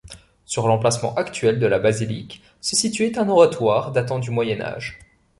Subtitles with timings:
[0.45, 4.97] Sur l'emplacement actuel de la basilique, se situait un oratoire datant du Moyen Âge.